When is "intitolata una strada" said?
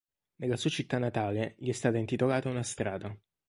1.99-3.15